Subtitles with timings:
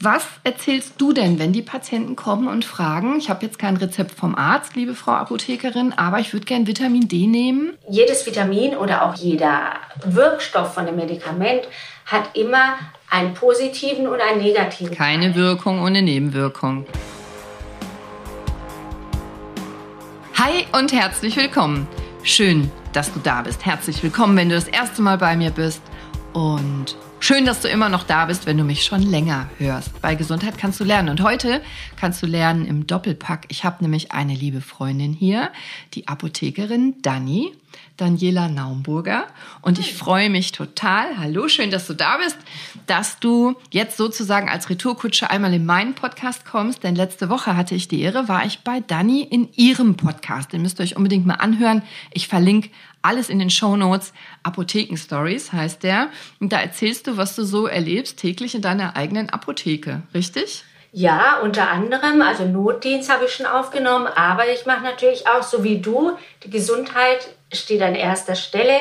[0.00, 4.12] Was erzählst du denn, wenn die Patienten kommen und fragen, ich habe jetzt kein Rezept
[4.12, 7.76] vom Arzt, liebe Frau Apothekerin, aber ich würde gern Vitamin D nehmen?
[7.90, 9.72] Jedes Vitamin oder auch jeder
[10.04, 11.62] Wirkstoff von dem Medikament
[12.06, 12.74] hat immer
[13.10, 14.94] einen positiven und einen negativen.
[14.94, 16.86] Keine Wirkung ohne Nebenwirkung.
[20.34, 21.88] Hi und herzlich willkommen.
[22.22, 23.66] Schön, dass du da bist.
[23.66, 25.82] Herzlich willkommen, wenn du das erste Mal bei mir bist.
[26.34, 30.00] Und Schön, dass du immer noch da bist, wenn du mich schon länger hörst.
[30.00, 31.08] Bei Gesundheit kannst du lernen.
[31.08, 31.60] Und heute
[31.96, 33.46] kannst du lernen im Doppelpack.
[33.48, 35.50] Ich habe nämlich eine liebe Freundin hier,
[35.94, 37.52] die Apothekerin Dani,
[37.98, 39.26] Daniela Naumburger.
[39.60, 41.18] Und ich freue mich total.
[41.18, 42.38] Hallo, schön, dass du da bist,
[42.86, 46.84] dass du jetzt sozusagen als Retourkutsche einmal in meinen Podcast kommst.
[46.84, 50.52] Denn letzte Woche hatte ich die Ehre, war ich bei Dani in ihrem Podcast.
[50.52, 51.82] Den müsst ihr euch unbedingt mal anhören.
[52.12, 52.70] Ich verlinke
[53.02, 54.12] alles in den Show Notes.
[54.42, 56.08] Apotheken Stories heißt der.
[56.40, 60.64] Und da erzählst du, was du so erlebst täglich in deiner eigenen Apotheke, richtig?
[60.92, 65.62] Ja, unter anderem, also Notdienst habe ich schon aufgenommen, aber ich mache natürlich auch so
[65.62, 66.12] wie du,
[66.44, 68.80] die Gesundheit steht an erster Stelle.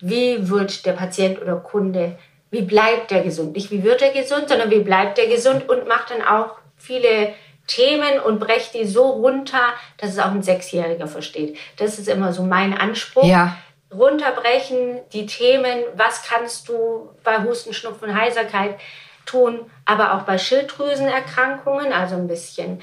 [0.00, 2.16] Wie wird der Patient oder Kunde,
[2.50, 3.54] wie bleibt der gesund?
[3.54, 7.34] Nicht wie wird er gesund, sondern wie bleibt er gesund und macht dann auch viele
[7.66, 11.56] Themen und breche die so runter, dass es auch ein Sechsjähriger versteht.
[11.76, 13.24] Das ist immer so mein Anspruch.
[13.24, 13.56] Ja.
[13.92, 18.78] Runterbrechen, die Themen, was kannst du bei Husten, Schnupfen, Heiserkeit
[19.26, 22.80] tun, aber auch bei Schilddrüsenerkrankungen, also ein bisschen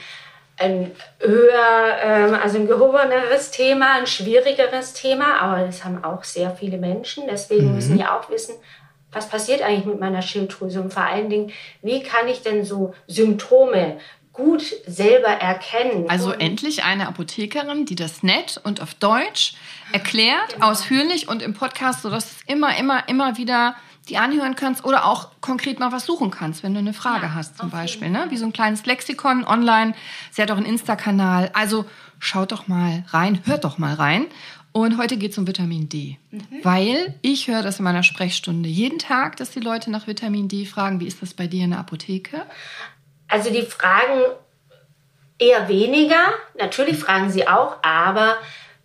[0.57, 6.51] ein höher, ähm, also ein gehobeneres Thema, ein schwierigeres Thema, aber das haben auch sehr
[6.51, 7.23] viele Menschen.
[7.29, 7.75] Deswegen mhm.
[7.75, 8.55] müssen wir auch wissen,
[9.11, 12.93] was passiert eigentlich mit meiner Schilddrüse und vor allen Dingen, wie kann ich denn so
[13.07, 13.97] Symptome
[14.37, 16.07] gut selber erkennen.
[16.09, 19.55] Also endlich eine Apothekerin, die das nett und auf Deutsch
[19.91, 20.69] erklärt, genau.
[20.69, 23.75] ausführlich und im Podcast, sodass es immer, immer, immer wieder
[24.09, 27.33] die anhören kannst oder auch konkret mal was suchen kannst, wenn du eine Frage ja,
[27.33, 28.09] hast zum Beispiel.
[28.09, 28.27] Ne?
[28.29, 29.93] Wie so ein kleines Lexikon online.
[30.31, 31.51] Sie hat auch einen Insta-Kanal.
[31.53, 31.85] Also
[32.19, 34.27] schaut doch mal rein, hört doch mal rein.
[34.71, 36.17] Und heute geht es um Vitamin D.
[36.29, 36.41] Mhm.
[36.63, 40.65] Weil ich höre das in meiner Sprechstunde jeden Tag, dass die Leute nach Vitamin D
[40.65, 40.99] fragen.
[40.99, 42.43] Wie ist das bei dir in der Apotheke?
[43.27, 44.21] Also die fragen
[45.39, 46.33] eher weniger.
[46.57, 48.35] Natürlich fragen sie auch, aber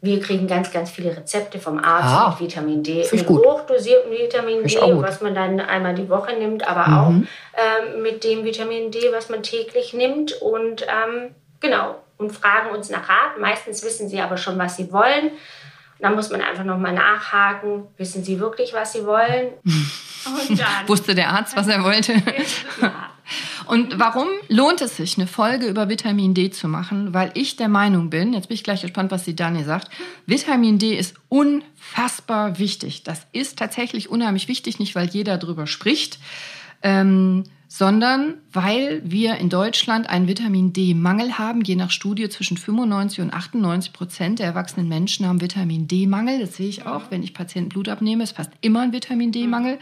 [0.02, 4.64] wir kriegen ganz, ganz viele Rezepte vom Arzt ah, mit Vitamin D, mit hochdosiertem Vitamin
[4.64, 6.96] D, was man dann einmal die Woche nimmt, aber mhm.
[6.98, 10.32] auch ähm, mit dem Vitamin D, was man täglich nimmt.
[10.42, 13.38] Und ähm, genau, und fragen uns nach Rat.
[13.40, 15.30] Meistens wissen sie aber schon, was sie wollen.
[16.00, 17.86] Dann muss man einfach nochmal nachhaken.
[17.96, 19.52] Wissen Sie wirklich, was Sie wollen?
[19.64, 22.14] Und dann Wusste der Arzt, was er wollte?
[22.80, 23.10] Ja.
[23.66, 27.14] Und warum lohnt es sich, eine Folge über Vitamin D zu machen?
[27.14, 29.88] Weil ich der Meinung bin, jetzt bin ich gleich gespannt, was die Dani sagt,
[30.26, 33.02] Vitamin D ist unfassbar wichtig.
[33.02, 36.18] Das ist tatsächlich unheimlich wichtig, nicht weil jeder darüber spricht,
[36.82, 41.62] ähm, sondern weil wir in Deutschland einen Vitamin D-Mangel haben.
[41.62, 46.40] Je nach Studie zwischen 95 und 98 Prozent der erwachsenen Menschen haben Vitamin D-Mangel.
[46.40, 48.24] Das sehe ich auch, wenn ich Patienten Blut abnehme.
[48.24, 49.78] Es ist fast immer ein Vitamin D-Mangel.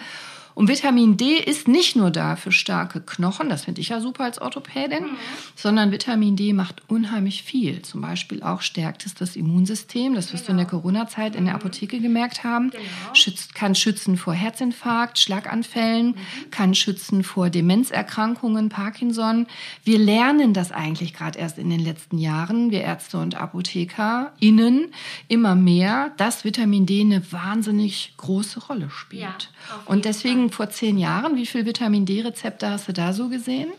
[0.60, 4.24] Und Vitamin D ist nicht nur da für starke Knochen, das finde ich ja super
[4.24, 5.16] als Orthopädin, mhm.
[5.56, 7.80] sondern Vitamin D macht unheimlich viel.
[7.80, 10.46] Zum Beispiel auch stärkt es das Immunsystem, das wirst genau.
[10.48, 10.82] du in der genau.
[10.82, 11.60] Corona-Zeit in der mhm.
[11.60, 12.72] Apotheke gemerkt haben.
[12.72, 12.82] Genau.
[13.14, 16.50] Schützt, kann schützen vor Herzinfarkt, Schlaganfällen, mhm.
[16.50, 19.46] kann schützen vor Demenzerkrankungen, Parkinson.
[19.82, 24.92] Wir lernen das eigentlich gerade erst in den letzten Jahren, wir Ärzte und Apotheker, innen
[25.26, 29.22] immer mehr, dass Vitamin D eine wahnsinnig große Rolle spielt.
[29.22, 29.38] Ja,
[29.86, 33.72] und deswegen vor zehn Jahren, wie viele Vitamin D-Rezepte hast du da so gesehen?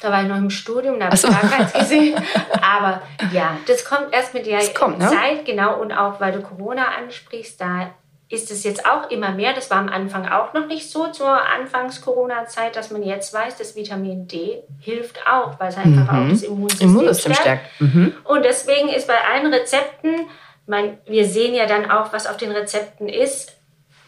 [0.00, 1.28] Da war ich noch im Studium, da habe ich so.
[1.28, 2.16] gar keins gesehen.
[2.62, 5.08] Aber ja, das kommt erst mit der kommt, ne?
[5.08, 5.80] Zeit, genau.
[5.80, 7.90] Und auch, weil du Corona ansprichst, da
[8.28, 9.54] ist es jetzt auch immer mehr.
[9.54, 13.74] Das war am Anfang auch noch nicht so zur Anfangs-Corona-Zeit, dass man jetzt weiß, dass
[13.74, 16.26] Vitamin D hilft auch, weil es einfach mhm.
[16.26, 17.66] auch das Immunsystem, Immunsystem stärkt.
[17.72, 17.80] stärkt.
[17.80, 18.14] Mhm.
[18.24, 20.26] Und deswegen ist bei allen Rezepten,
[20.66, 23.57] mein, wir sehen ja dann auch, was auf den Rezepten ist,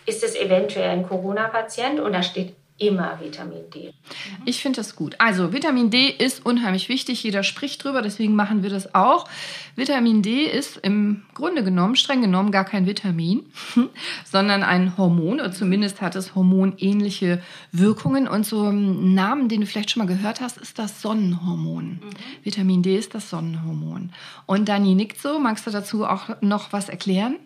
[0.06, 3.88] ist es eventuell ein Corona-Patient und da steht immer Vitamin D.
[3.88, 4.42] Mhm.
[4.46, 5.14] Ich finde das gut.
[5.18, 7.22] Also Vitamin D ist unheimlich wichtig.
[7.22, 9.28] Jeder spricht drüber, deswegen machen wir das auch.
[9.76, 13.44] Vitamin D ist im Grunde genommen, streng genommen, gar kein Vitamin,
[14.24, 18.26] sondern ein Hormon oder zumindest hat es hormonähnliche Wirkungen.
[18.26, 21.84] Und so ein Namen, den du vielleicht schon mal gehört hast, ist das Sonnenhormon.
[21.84, 22.00] Mhm.
[22.42, 24.12] Vitamin D ist das Sonnenhormon.
[24.46, 25.38] Und Dani nickt so.
[25.38, 27.36] Magst du dazu auch noch was erklären?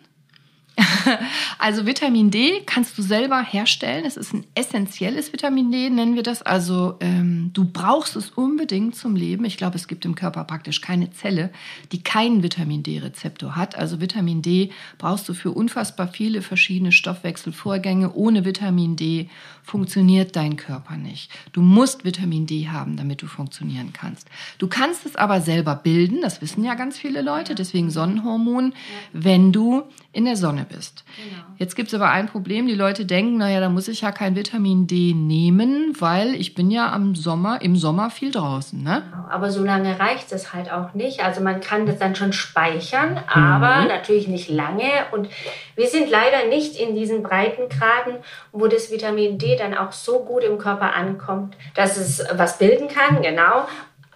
[1.59, 4.05] Also Vitamin D kannst du selber herstellen.
[4.05, 6.41] Es ist ein essentielles Vitamin D, nennen wir das.
[6.41, 9.45] Also ähm, du brauchst es unbedingt zum Leben.
[9.45, 11.51] Ich glaube, es gibt im Körper praktisch keine Zelle,
[11.91, 13.75] die keinen Vitamin D-Rezeptor hat.
[13.75, 18.13] Also Vitamin D brauchst du für unfassbar viele verschiedene Stoffwechselvorgänge.
[18.13, 19.29] Ohne Vitamin D
[19.65, 21.31] funktioniert dein Körper nicht.
[21.51, 24.27] Du musst Vitamin D haben, damit du funktionieren kannst.
[24.59, 26.21] Du kannst es aber selber bilden.
[26.21, 27.55] Das wissen ja ganz viele Leute.
[27.55, 28.73] Deswegen Sonnenhormon,
[29.11, 31.03] wenn du in der Sonne bist.
[31.17, 31.43] Genau.
[31.57, 32.67] Jetzt gibt es aber ein Problem.
[32.67, 36.69] Die Leute denken, naja, da muss ich ja kein Vitamin D nehmen, weil ich bin
[36.69, 38.81] ja am Sommer, im Sommer viel draußen.
[38.81, 39.03] Ne?
[39.09, 39.27] Genau.
[39.29, 41.23] Aber so lange reicht es halt auch nicht.
[41.23, 43.87] Also man kann das dann schon speichern, aber mhm.
[43.87, 44.89] natürlich nicht lange.
[45.11, 45.27] Und
[45.75, 48.17] wir sind leider nicht in diesen Breitengraden,
[48.51, 52.87] wo das Vitamin D dann auch so gut im Körper ankommt, dass es was bilden
[52.87, 53.21] kann.
[53.21, 53.67] Genau.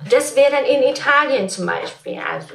[0.10, 2.20] Das wäre dann in Italien zum Beispiel.
[2.32, 2.54] Also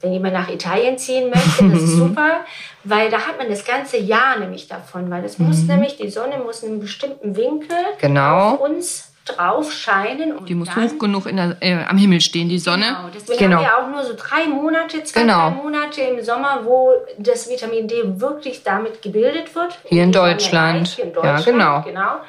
[0.00, 2.40] wenn jemand nach Italien ziehen möchte, das ist super,
[2.84, 5.48] weil da hat man das ganze Jahr nämlich davon, weil es mhm.
[5.48, 8.54] muss nämlich, die Sonne muss in einem bestimmten Winkel genau.
[8.54, 10.36] auf uns drauf scheinen.
[10.36, 12.86] Und die muss hoch genug der, äh, am Himmel stehen, die Sonne.
[12.86, 13.56] Genau, deswegen genau.
[13.58, 15.50] haben wir auch nur so drei Monate, zwei, genau.
[15.50, 19.78] drei Monate im Sommer, wo das Vitamin D wirklich damit gebildet wird.
[19.84, 20.88] Hier in Deutschland.
[20.88, 21.46] Hier in Deutschland.
[21.46, 21.82] Ja, genau.
[21.82, 22.20] genau.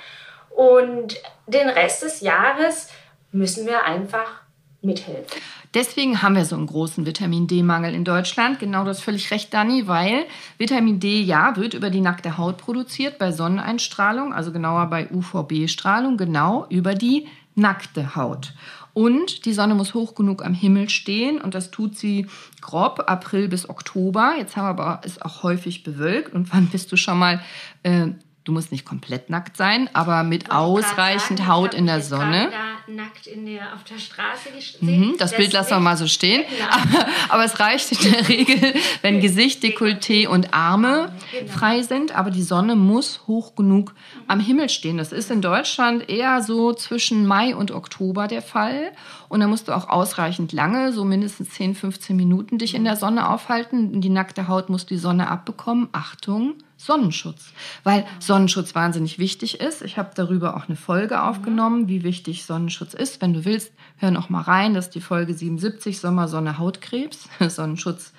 [0.50, 1.15] Und
[1.48, 2.89] den Rest des Jahres
[3.31, 4.42] müssen wir einfach
[4.81, 5.42] mithelfen.
[5.73, 8.59] Deswegen haben wir so einen großen Vitamin D-Mangel in Deutschland.
[8.59, 10.25] Genau das völlig recht, Dani, weil
[10.57, 16.18] Vitamin D ja wird über die nackte Haut produziert bei Sonneneinstrahlung, also genauer bei UVB-Strahlung,
[16.18, 18.53] genau über die nackte Haut.
[18.94, 22.27] Und die Sonne muss hoch genug am Himmel stehen und das tut sie
[22.59, 24.33] grob April bis Oktober.
[24.38, 26.33] Jetzt haben wir aber es auch häufig bewölkt.
[26.33, 27.41] Und wann bist du schon mal
[27.83, 28.07] äh,
[28.43, 32.49] Du musst nicht komplett nackt sein, aber mit ausreichend sagen, Haut in der Sonne.
[32.51, 35.09] Da nackt in der, auf der Straße gesehen.
[35.09, 36.43] Mhm, das, das Bild lassen wir mal so stehen.
[36.49, 37.03] Genau.
[37.29, 38.73] Aber, es reicht in der Regel,
[39.03, 41.51] wenn Gesicht, Dekolleté und Arme genau.
[41.51, 42.15] frei sind.
[42.15, 43.93] Aber die Sonne muss hoch genug
[44.27, 44.97] am Himmel stehen.
[44.97, 48.91] Das ist in Deutschland eher so zwischen Mai und Oktober der Fall.
[49.29, 52.95] Und da musst du auch ausreichend lange, so mindestens 10, 15 Minuten dich in der
[52.95, 54.01] Sonne aufhalten.
[54.01, 55.89] Die nackte Haut muss die Sonne abbekommen.
[55.91, 56.55] Achtung,
[56.85, 59.81] Sonnenschutz, weil Sonnenschutz wahnsinnig wichtig ist.
[59.83, 63.21] Ich habe darüber auch eine Folge aufgenommen, wie wichtig Sonnenschutz ist.
[63.21, 67.29] Wenn du willst, hör noch mal rein, das ist die Folge 77 Sommer, Sonne, Hautkrebs.
[67.47, 68.13] Sonnenschutz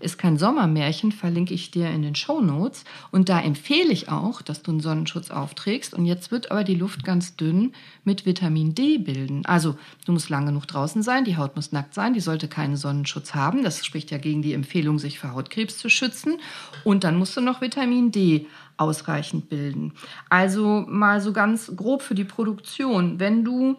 [0.00, 2.84] ist kein Sommermärchen, verlinke ich dir in den Show Notes.
[3.10, 5.94] Und da empfehle ich auch, dass du einen Sonnenschutz aufträgst.
[5.94, 7.72] Und jetzt wird aber die Luft ganz dünn
[8.04, 9.44] mit Vitamin D bilden.
[9.46, 12.76] Also du musst lang genug draußen sein, die Haut muss nackt sein, die sollte keinen
[12.76, 13.64] Sonnenschutz haben.
[13.64, 16.38] Das spricht ja gegen die Empfehlung, sich vor Hautkrebs zu schützen.
[16.84, 18.46] Und dann musst du noch Vitamin D
[18.76, 19.92] ausreichend bilden.
[20.28, 23.18] Also mal so ganz grob für die Produktion.
[23.18, 23.76] Wenn du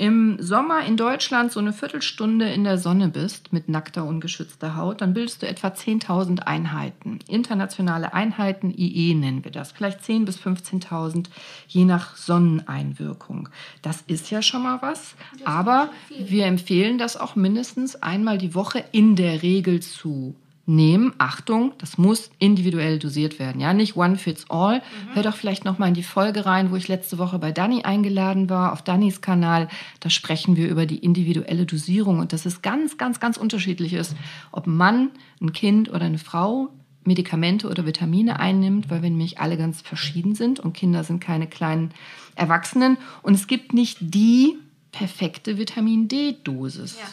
[0.00, 5.02] im Sommer in Deutschland so eine Viertelstunde in der Sonne bist mit nackter, ungeschützter Haut,
[5.02, 7.18] dann bildest du etwa 10.000 Einheiten.
[7.28, 9.72] Internationale Einheiten, IE nennen wir das.
[9.72, 11.26] Vielleicht 10.000 bis 15.000,
[11.68, 13.50] je nach Sonneneinwirkung.
[13.82, 15.16] Das ist ja schon mal was.
[15.44, 20.34] Aber wir empfehlen das auch mindestens einmal die Woche in der Regel zu
[20.66, 21.12] nehmen.
[21.18, 23.60] Achtung, das muss individuell dosiert werden.
[23.60, 24.78] Ja, nicht one fits all.
[24.78, 25.14] Mhm.
[25.14, 27.82] Hör doch vielleicht noch mal in die Folge rein, wo ich letzte Woche bei Dani
[27.82, 29.68] eingeladen war, auf Dannys Kanal.
[30.00, 34.14] Da sprechen wir über die individuelle Dosierung und dass es ganz, ganz, ganz unterschiedlich ist,
[34.52, 35.10] ob ein Mann,
[35.40, 36.70] ein Kind oder eine Frau
[37.04, 41.46] Medikamente oder Vitamine einnimmt, weil wir nämlich alle ganz verschieden sind und Kinder sind keine
[41.46, 41.92] kleinen
[42.36, 42.98] Erwachsenen.
[43.22, 44.56] Und es gibt nicht die
[44.92, 46.98] perfekte Vitamin D-Dosis.
[46.98, 47.06] Ja.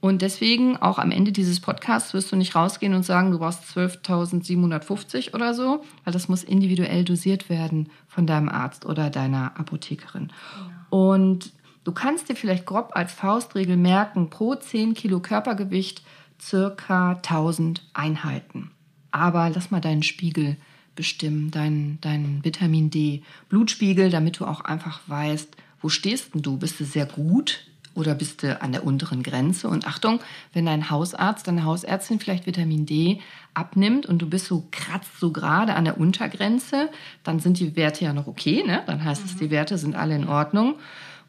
[0.00, 3.64] Und deswegen auch am Ende dieses Podcasts wirst du nicht rausgehen und sagen, du brauchst
[3.64, 10.32] 12.750 oder so, weil das muss individuell dosiert werden von deinem Arzt oder deiner Apothekerin.
[10.56, 10.86] Ja.
[10.88, 11.52] Und
[11.84, 16.02] du kannst dir vielleicht grob als Faustregel merken, pro 10 Kilo Körpergewicht
[16.40, 18.70] circa 1000 Einheiten.
[19.10, 20.56] Aber lass mal deinen Spiegel
[20.96, 26.56] bestimmen, deinen, deinen Vitamin D Blutspiegel, damit du auch einfach weißt, wo stehst denn du?
[26.56, 27.69] Bist du sehr gut
[28.00, 29.68] oder bist du an der unteren Grenze?
[29.68, 30.20] Und Achtung,
[30.52, 33.20] wenn dein Hausarzt, deine Hausärztin vielleicht Vitamin D
[33.54, 36.88] abnimmt und du bist so kratzt so gerade an der Untergrenze,
[37.22, 38.82] dann sind die Werte ja noch okay, ne?
[38.86, 39.38] Dann heißt es, mhm.
[39.38, 40.76] die Werte sind alle in Ordnung.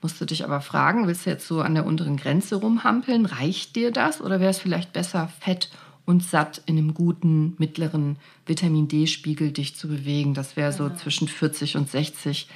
[0.01, 3.27] Musst du dich aber fragen, willst du jetzt so an der unteren Grenze rumhampeln?
[3.27, 4.19] Reicht dir das?
[4.19, 5.69] Oder wäre es vielleicht besser, fett
[6.05, 10.33] und satt in einem guten mittleren Vitamin D-Spiegel dich zu bewegen?
[10.33, 12.47] Das wäre so zwischen 40 und 60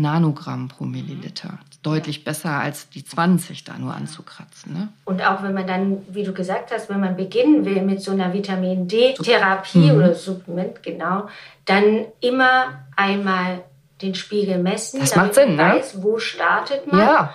[0.00, 1.58] Nanogramm pro Milliliter.
[1.82, 4.72] Deutlich besser als die 20 da nur anzukratzen.
[4.72, 4.88] Ne?
[5.04, 8.12] Und auch wenn man dann, wie du gesagt hast, wenn man beginnen will mit so
[8.12, 9.96] einer Vitamin D-Therapie mhm.
[9.96, 11.28] oder Supplement, genau,
[11.64, 13.62] dann immer einmal
[14.02, 16.02] den Spiegel messen, das macht Sinn, man weiß, ne?
[16.02, 17.00] wo startet man.
[17.00, 17.34] Ja.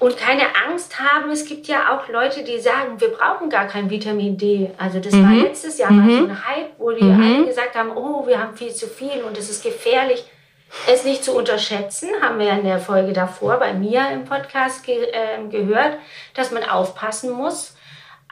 [0.00, 1.30] Und keine Angst haben.
[1.30, 4.70] Es gibt ja auch Leute, die sagen, wir brauchen gar kein Vitamin D.
[4.76, 5.22] Also das mhm.
[5.22, 5.98] war letztes Jahr mhm.
[5.98, 7.22] mal so ein Hype, wo die mhm.
[7.22, 10.24] alle gesagt haben, oh, wir haben viel zu viel und es ist gefährlich.
[10.86, 14.84] Es nicht zu unterschätzen, haben wir ja in der Folge davor bei mir im Podcast
[14.84, 15.96] ge äh, gehört,
[16.34, 17.76] dass man aufpassen muss.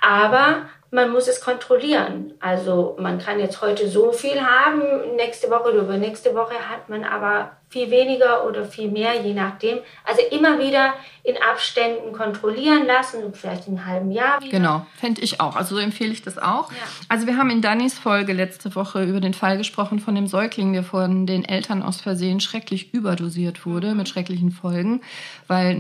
[0.01, 2.35] Aber man muss es kontrollieren.
[2.41, 4.83] Also man kann jetzt heute so viel haben,
[5.17, 9.79] nächste Woche oder übernächste Woche hat man aber viel weniger oder viel mehr, je nachdem.
[10.05, 10.93] Also immer wieder
[11.25, 14.51] in Abständen kontrollieren lassen, vielleicht in einem halben Jahr wieder.
[14.51, 15.57] Genau, fände ich auch.
[15.57, 16.71] Also so empfehle ich das auch.
[16.71, 16.79] Ja.
[17.09, 20.75] Also wir haben in Dannys Folge letzte Woche über den Fall gesprochen von dem Säugling,
[20.75, 25.01] der von den Eltern aus Versehen schrecklich überdosiert wurde mit schrecklichen Folgen,
[25.47, 25.77] weil,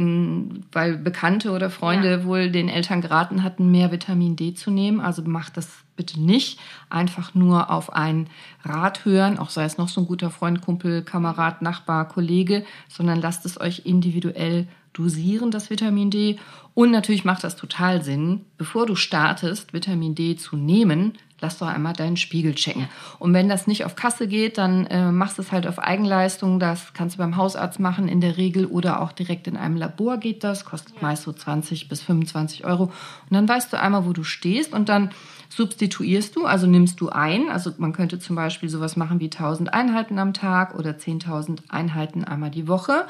[0.72, 2.24] weil Bekannte oder Freunde ja.
[2.24, 5.00] wohl den Eltern geraten hatten, mehr Vitamin D zu nehmen.
[5.00, 6.58] Also macht das bitte nicht
[6.90, 8.28] einfach nur auf einen
[8.64, 13.20] Rat hören, auch sei es noch so ein guter Freund, Kumpel, Kamerad, Nachbar, Kollege, sondern
[13.20, 16.38] lasst es euch individuell dosieren, das Vitamin D.
[16.74, 21.66] Und natürlich macht das total Sinn, bevor du startest, Vitamin D zu nehmen, lass doch
[21.66, 22.88] einmal deinen Spiegel checken.
[23.18, 26.60] Und wenn das nicht auf Kasse geht, dann äh, machst du es halt auf Eigenleistung.
[26.60, 30.18] Das kannst du beim Hausarzt machen in der Regel oder auch direkt in einem Labor
[30.18, 30.64] geht das.
[30.64, 31.02] Kostet ja.
[31.02, 32.84] meist so 20 bis 25 Euro.
[32.84, 32.92] Und
[33.30, 35.10] dann weißt du einmal, wo du stehst und dann
[35.56, 37.48] substituierst du, also nimmst du ein.
[37.50, 42.24] Also man könnte zum Beispiel sowas machen wie 1000 Einheiten am Tag oder 10.000 Einheiten
[42.24, 43.06] einmal die Woche.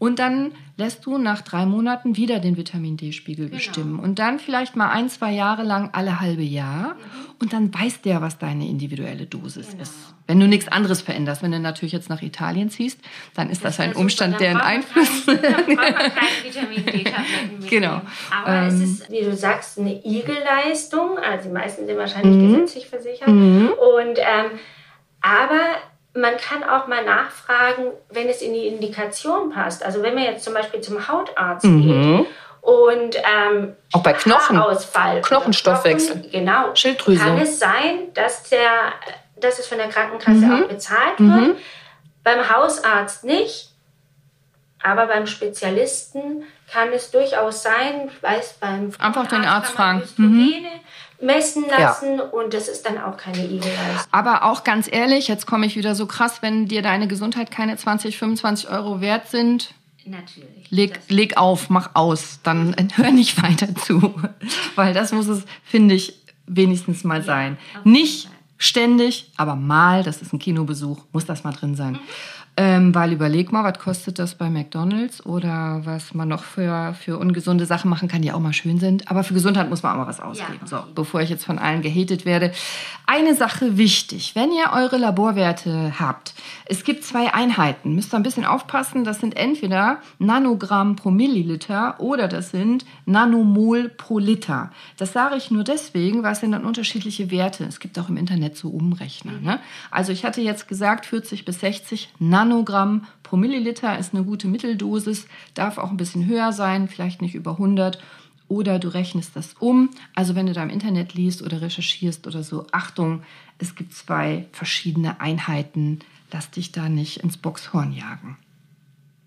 [0.00, 3.56] Und dann lässt du nach drei Monaten wieder den Vitamin D-Spiegel genau.
[3.58, 3.98] bestimmen.
[4.00, 6.94] Und dann vielleicht mal ein, zwei Jahre lang alle halbe Jahr.
[6.94, 7.34] Mhm.
[7.38, 9.82] Und dann weiß der, was deine individuelle Dosis genau.
[9.82, 9.92] ist.
[10.26, 11.42] Wenn du nichts anderes veränderst.
[11.42, 12.98] Wenn du natürlich jetzt nach Italien ziehst,
[13.34, 15.42] dann ist das, das ein Umstand, der einen Einfluss hat.
[16.44, 18.00] Vitamin D-Tabletten Genau.
[18.30, 21.18] Aber ähm, es ist, wie du sagst, eine Igelleistung.
[21.18, 22.54] Also die meisten sind wahrscheinlich mhm.
[22.54, 23.28] gesetzlich versichert.
[23.28, 23.68] Mhm.
[23.98, 24.58] Und ähm,
[25.20, 25.60] aber
[26.14, 29.84] man kann auch mal nachfragen, wenn es in die Indikation passt.
[29.84, 31.82] Also wenn man jetzt zum Beispiel zum Hautarzt mhm.
[31.82, 32.26] geht
[32.62, 38.92] und ähm, auch bei Knochen, Haarausfall, Knochenstoffwechsel, Knochen, genau, Schilddrüse, kann es sein, dass der,
[39.36, 40.64] dass es von der Krankenkasse mhm.
[40.64, 41.28] auch bezahlt wird.
[41.28, 41.56] Mhm.
[42.22, 43.70] Beim Hausarzt nicht,
[44.82, 48.08] aber beim Spezialisten kann es durchaus sein.
[48.08, 50.02] Ich weiß beim einfach den Arzt fragen.
[51.20, 52.24] Messen lassen ja.
[52.24, 54.08] und das ist dann auch keine Igelleistung.
[54.10, 57.76] Aber auch ganz ehrlich, jetzt komme ich wieder so krass, wenn dir deine Gesundheit keine
[57.76, 59.74] 20, 25 Euro wert sind.
[60.04, 60.70] Natürlich.
[60.70, 64.14] Leg, leg auf, mach aus, dann hör nicht weiter zu.
[64.74, 66.14] Weil das muss es, finde ich,
[66.46, 67.58] wenigstens mal sein.
[67.84, 71.92] Nicht ständig, aber mal, das ist ein Kinobesuch, muss das mal drin sein.
[71.92, 72.00] Mhm.
[72.62, 77.16] Ähm, weil überleg mal, was kostet das bei McDonalds oder was man noch für, für
[77.16, 79.10] ungesunde Sachen machen kann, die auch mal schön sind.
[79.10, 80.58] Aber für Gesundheit muss man auch mal was ausgeben.
[80.60, 80.66] Ja.
[80.66, 82.52] So, bevor ich jetzt von allen gehatet werde.
[83.06, 86.34] Eine Sache wichtig, wenn ihr eure Laborwerte habt,
[86.66, 91.98] es gibt zwei Einheiten, müsst ihr ein bisschen aufpassen, das sind entweder Nanogramm pro Milliliter
[91.98, 94.70] oder das sind Nanomol pro Liter.
[94.98, 97.64] Das sage ich nur deswegen, weil es sind dann unterschiedliche Werte.
[97.64, 99.40] Es gibt auch im Internet so Umrechner.
[99.40, 99.60] Ne?
[99.90, 104.48] Also ich hatte jetzt gesagt 40 bis 60 Nanogramm Nanogramm pro Milliliter ist eine gute
[104.48, 108.02] Mitteldosis, darf auch ein bisschen höher sein, vielleicht nicht über 100.
[108.48, 109.90] Oder du rechnest das um.
[110.16, 113.22] Also wenn du da im Internet liest oder recherchierst oder so, Achtung,
[113.58, 116.00] es gibt zwei verschiedene Einheiten.
[116.32, 118.36] Lass dich da nicht ins Boxhorn jagen.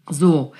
[0.09, 0.51] So,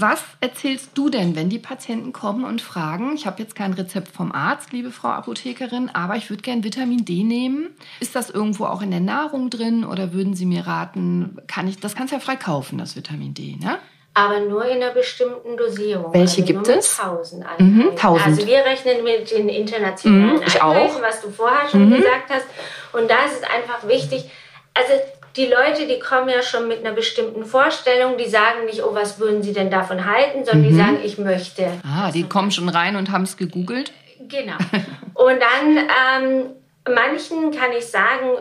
[0.00, 4.08] was erzählst du denn, wenn die Patienten kommen und fragen, ich habe jetzt kein Rezept
[4.08, 7.70] vom Arzt, liebe Frau Apothekerin, aber ich würde gern Vitamin D nehmen.
[8.00, 11.78] Ist das irgendwo auch in der Nahrung drin oder würden Sie mir raten, kann ich,
[11.80, 13.78] das kannst du ja frei kaufen, das Vitamin D, ne?
[14.14, 16.12] Aber nur in einer bestimmten Dosierung.
[16.12, 16.98] Welche also gibt es?
[16.98, 17.44] 1000.
[17.58, 18.26] Mhm, 1000.
[18.26, 21.00] Also wir rechnen mit den internationalen mhm, ich auch.
[21.00, 21.96] was du vorher schon mhm.
[21.96, 22.46] gesagt hast.
[22.92, 24.28] Und da ist es einfach wichtig,
[24.74, 24.92] also
[25.38, 29.20] die Leute, die kommen ja schon mit einer bestimmten Vorstellung, die sagen nicht, oh, was
[29.20, 30.68] würden sie denn davon halten, sondern mhm.
[30.68, 31.70] die sagen, ich möchte.
[31.84, 33.92] Ah, die kommen schon rein und haben es gegoogelt?
[34.28, 34.56] Genau.
[35.14, 36.44] Und dann ähm,
[36.86, 38.38] manchen kann ich sagen,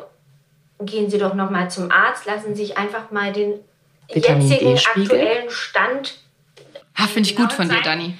[0.81, 3.53] gehen Sie doch noch mal zum Arzt, lassen Sie sich einfach mal den
[4.11, 6.19] Vitamin jetzigen aktuellen Stand.
[6.95, 8.15] Ah, finde ich gut von dir, Dani.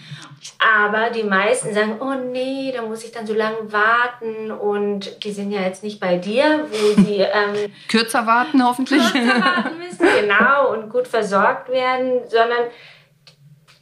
[0.60, 5.32] Aber die meisten sagen, oh nee, da muss ich dann so lange warten und die
[5.32, 9.02] sind ja jetzt nicht bei dir, wo sie ähm, kürzer warten hoffentlich.
[9.12, 12.66] Kürzer warten müssen, genau, und gut versorgt werden, sondern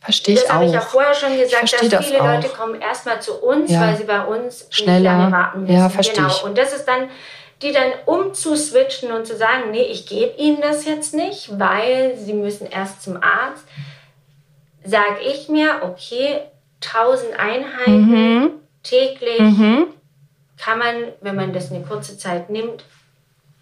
[0.06, 3.20] Verstehe ich das habe ich ja vorher schon gesagt, dass viele das Leute kommen erstmal
[3.24, 3.82] zu uns, ja.
[3.82, 5.76] weil sie bei uns schneller lange warten müssen.
[5.76, 6.28] Ja, verstehe genau.
[6.28, 6.44] Ich.
[6.44, 7.10] Und das ist dann,
[7.64, 12.34] die dann umzuswitchen und zu sagen, nee, ich gebe ihnen das jetzt nicht, weil sie
[12.34, 13.66] müssen erst zum Arzt.
[14.84, 16.42] Sage ich mir, okay,
[16.88, 18.52] 1000 Einheiten mhm.
[18.84, 19.88] täglich mhm.
[20.58, 22.84] kann man, wenn man das eine kurze Zeit nimmt,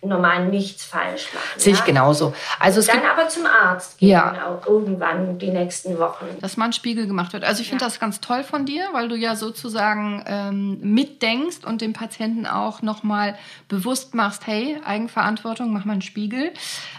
[0.06, 1.60] normal nichts falsch machen.
[1.60, 1.80] Sehe ja?
[1.80, 2.34] ich genauso.
[2.60, 4.48] Also es dann gibt, aber zum Arzt gehen ja.
[4.48, 6.26] auch irgendwann die nächsten Wochen.
[6.42, 7.44] Dass mal ein Spiegel gemacht wird.
[7.44, 7.90] Also ich finde ja.
[7.90, 12.82] das ganz toll von dir, weil du ja sozusagen ähm, mitdenkst und dem Patienten auch
[12.82, 13.36] nochmal
[13.68, 16.52] bewusst machst, hey, Eigenverantwortung, mach mal einen Spiegel.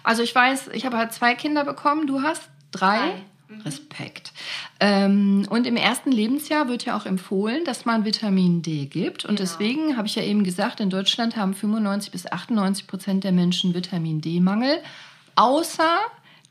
[0.02, 2.98] Also ich weiß, ich habe halt zwei Kinder bekommen, du hast drei.
[2.98, 3.12] drei.
[3.48, 3.60] Mhm.
[3.60, 4.32] Respekt.
[4.80, 9.24] Ähm, und im ersten Lebensjahr wird ja auch empfohlen, dass man Vitamin D gibt.
[9.24, 9.48] Und genau.
[9.48, 13.74] deswegen habe ich ja eben gesagt, in Deutschland haben 95 bis 98 Prozent der Menschen
[13.74, 14.78] Vitamin D-Mangel,
[15.34, 15.98] außer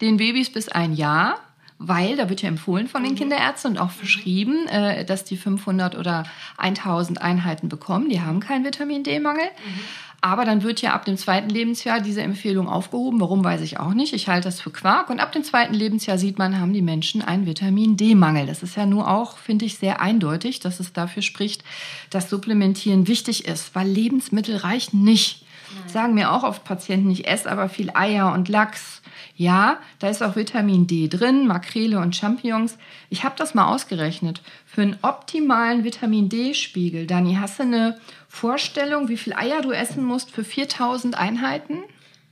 [0.01, 1.39] den Babys bis ein Jahr
[1.85, 3.17] weil da wird ja empfohlen von den mhm.
[3.17, 3.97] Kinderärzten und auch mhm.
[3.97, 6.23] verschrieben, äh, dass die 500 oder
[6.57, 8.09] 1000 Einheiten bekommen.
[8.09, 9.43] Die haben keinen Vitamin D-Mangel.
[9.43, 9.79] Mhm.
[10.23, 13.19] Aber dann wird ja ab dem zweiten Lebensjahr diese Empfehlung aufgehoben.
[13.19, 14.13] Warum weiß ich auch nicht.
[14.13, 15.09] Ich halte das für Quark.
[15.09, 18.45] Und ab dem zweiten Lebensjahr sieht man, haben die Menschen einen Vitamin D-Mangel.
[18.45, 21.65] Das ist ja nur auch, finde ich, sehr eindeutig, dass es dafür spricht,
[22.09, 25.43] dass Supplementieren wichtig ist, weil Lebensmittel reichen nicht.
[25.75, 25.89] Nein.
[25.89, 29.01] Sagen mir auch oft Patienten, ich esse aber viel Eier und Lachs.
[29.35, 32.77] Ja, da ist auch Vitamin D drin, Makrele und Champignons.
[33.09, 34.41] Ich habe das mal ausgerechnet.
[34.65, 37.97] Für einen optimalen Vitamin D-Spiegel, Dani, hast du eine
[38.33, 41.83] Vorstellung, wie viel Eier du essen musst für 4000 Einheiten?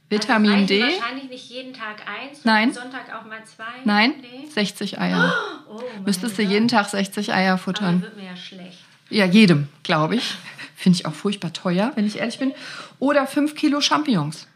[0.10, 0.82] Vitamin also D.
[0.82, 2.44] Wahrscheinlich nicht jeden Tag eins.
[2.44, 2.74] Nein.
[2.74, 3.64] Sonntag auch mal zwei.
[3.86, 4.16] Nein.
[4.20, 4.48] Nee.
[4.50, 5.32] 60 Eier.
[5.70, 7.98] Oh, Müsstest du jeden Tag 60 Eier futtern.
[7.98, 8.80] Aber wird mir ja schlecht.
[9.12, 10.34] Ja, jedem, glaube ich.
[10.76, 12.52] Finde ich auch furchtbar teuer, wenn ich ehrlich bin.
[12.98, 14.48] Oder 5 Kilo Champignons.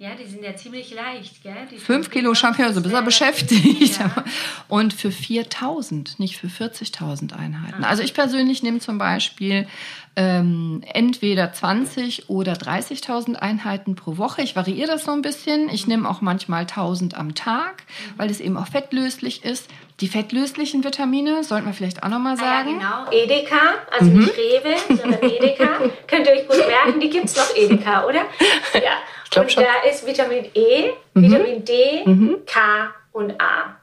[0.00, 1.68] Ja, die sind ja ziemlich leicht, gell?
[1.70, 3.98] Die Fünf Kilo Champignons, also bist du beschäftigt.
[4.00, 4.24] Ja.
[4.66, 7.84] Und für 4.000, nicht für 40.000 Einheiten.
[7.84, 7.88] Ah.
[7.88, 9.68] Also ich persönlich nehme zum Beispiel
[10.16, 14.40] ähm, entweder 20 oder 30.000 Einheiten pro Woche.
[14.40, 15.68] Ich variiere das so ein bisschen.
[15.68, 18.18] Ich nehme auch manchmal 1.000 am Tag, mhm.
[18.18, 19.68] weil es eben auch fettlöslich ist.
[20.00, 22.80] Die fettlöslichen Vitamine sollten wir vielleicht auch nochmal sagen.
[22.80, 23.34] Ah, ja, genau.
[23.34, 24.20] Edeka, also mhm.
[24.20, 25.68] nicht Rewe, sondern Edeka.
[26.06, 28.22] Könnt ihr euch gut merken, die gibt es noch Edeka, oder?
[28.72, 28.96] Ja.
[29.36, 29.64] Und schon.
[29.64, 31.22] da ist Vitamin E, mhm.
[31.22, 32.36] Vitamin D, mhm.
[32.46, 33.76] K und A.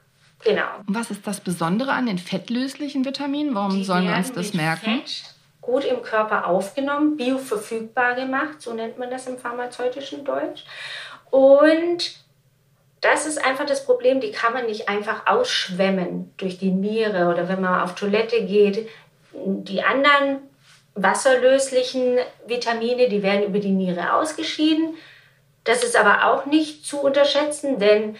[0.44, 0.66] Genau.
[0.86, 3.54] Und was ist das Besondere an den fettlöslichen Vitaminen?
[3.54, 5.02] Warum Die sollen wir uns das merken?
[5.04, 5.34] Fett
[5.68, 10.64] gut im Körper aufgenommen, bioverfügbar gemacht, so nennt man das im pharmazeutischen Deutsch.
[11.30, 12.16] Und
[13.02, 17.50] das ist einfach das Problem, die kann man nicht einfach ausschwemmen durch die Niere oder
[17.50, 18.88] wenn man auf Toilette geht.
[19.32, 20.38] Die anderen
[20.94, 24.94] wasserlöslichen Vitamine, die werden über die Niere ausgeschieden.
[25.68, 28.16] Das ist aber auch nicht zu unterschätzen, denn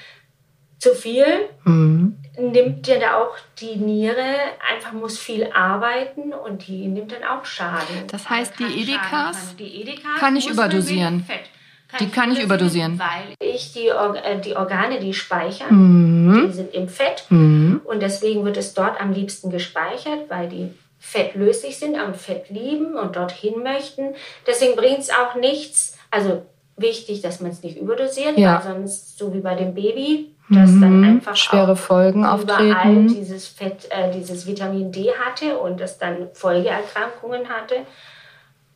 [0.78, 1.24] zu viel
[1.64, 2.18] mhm.
[2.38, 4.34] nimmt ja da auch die Niere,
[4.70, 8.06] einfach muss viel arbeiten und die nimmt dann auch Schaden.
[8.08, 11.26] Das heißt, die Edekas, die Edekas kann ich überdosieren.
[11.26, 12.98] Kann die kann ich überdosieren.
[12.98, 16.48] Weil ich die, äh, die Organe, die speichern, mhm.
[16.48, 17.24] die sind im Fett.
[17.30, 17.80] Mhm.
[17.82, 22.94] Und deswegen wird es dort am liebsten gespeichert, weil die fettlöslich sind und Fett lieben
[22.96, 24.14] und dorthin möchten.
[24.46, 26.42] Deswegen bringt es auch nichts, also
[26.78, 28.56] wichtig, dass man es nicht überdosiert, ja.
[28.64, 30.80] weil sonst, so wie bei dem Baby, dass mhm.
[30.80, 33.08] dann einfach schwere Folgen auftreten.
[33.08, 37.74] dieses Fett, äh, dieses Vitamin D hatte und das dann Folgeerkrankungen hatte.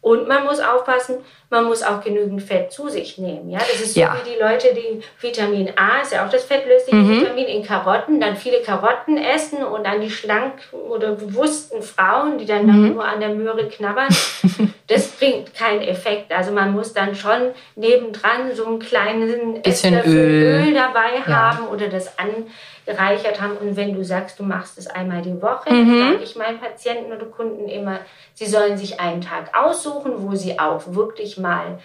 [0.03, 3.49] Und man muss aufpassen, man muss auch genügend Fett zu sich nehmen.
[3.49, 4.17] Ja, das ist so ja.
[4.17, 7.21] wie die Leute, die Vitamin A, ist ja auch das fettlösliche mhm.
[7.21, 12.47] Vitamin in Karotten, dann viele Karotten essen und dann die schlank oder bewussten Frauen, die
[12.47, 12.95] dann, mhm.
[12.95, 14.09] nur an der Möhre knabbern.
[14.89, 16.33] das bringt keinen Effekt.
[16.33, 20.65] Also man muss dann schon nebendran so einen kleinen bisschen Öl.
[20.67, 21.27] Öl dabei ja.
[21.27, 22.47] haben oder das an
[22.87, 23.57] gereichert haben.
[23.57, 25.89] Und wenn du sagst, du machst es einmal die Woche, mhm.
[25.89, 28.01] dann sage ich meinen Patienten oder Kunden immer,
[28.35, 31.79] sie sollen sich einen Tag aussuchen, wo sie auch wirklich mal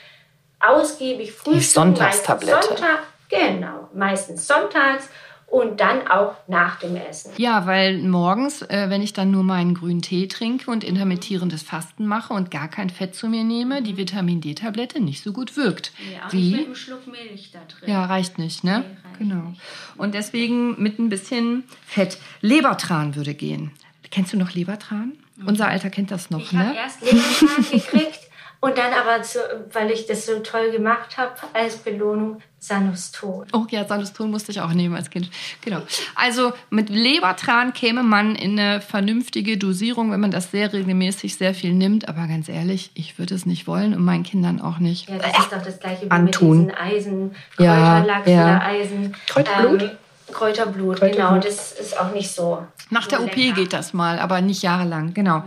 [0.60, 1.60] ausgiebig frühstücken.
[1.60, 2.68] Die Sonntagstablette.
[2.68, 5.10] Sonntag, genau, meistens sonntags
[5.48, 7.32] und dann auch nach dem Essen.
[7.38, 12.06] Ja, weil morgens, äh, wenn ich dann nur meinen grünen Tee trinke und intermittierendes Fasten
[12.06, 15.94] mache und gar kein Fett zu mir nehme, die Vitamin D-Tablette nicht so gut wirkt.
[16.14, 16.52] Ja, Wie?
[16.52, 17.90] mit einem Schluck Milch da drin.
[17.90, 18.80] Ja, reicht nicht, ne?
[18.80, 19.50] Nee, reicht genau.
[19.50, 19.62] Nicht.
[19.96, 22.18] Und deswegen mit ein bisschen Fett.
[22.42, 23.72] Lebertran würde gehen.
[24.12, 25.14] Kennst du noch Lebertran?
[25.38, 25.48] Mhm.
[25.48, 26.74] Unser Alter kennt das noch, ich ne?
[26.74, 28.20] Ich habe erst Lebertran gekriegt
[28.60, 29.40] und dann aber, zu,
[29.72, 33.46] weil ich das so toll gemacht habe, als Belohnung Sanuston.
[33.54, 35.30] Oh ja, Sanuston musste ich auch nehmen als Kind.
[35.62, 35.82] Genau.
[36.16, 41.54] Also mit Lebertran käme man in eine vernünftige Dosierung, wenn man das sehr regelmäßig sehr
[41.54, 42.10] viel nimmt.
[42.10, 45.08] Aber ganz ehrlich, ich würde es nicht wollen und meinen Kindern auch nicht.
[45.08, 46.66] Ja, das ist doch das gleiche wie Antun.
[46.66, 48.56] mit diesen Eisen, Kräuterlachs ja, ja.
[48.56, 49.16] oder Eisen.
[49.28, 49.82] Kräuterblut?
[49.84, 49.92] Ähm,
[50.32, 51.40] Kräuterblut, Kräuterblut, genau.
[51.40, 52.66] Das ist auch nicht so.
[52.90, 53.54] Nach so der OP lecker.
[53.56, 55.44] geht das mal, aber nicht jahrelang, genau.